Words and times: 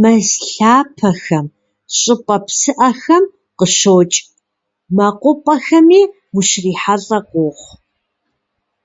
Мэз 0.00 0.28
лъапэхэм, 0.52 1.46
щӏыпӏэ 1.98 2.36
псыӏэхэм 2.44 3.24
къыщокӏ, 3.58 4.16
мэкъупӏэхэми 4.96 6.00
ущрихьэлӏэ 6.38 7.18
къохъу. 7.30 7.74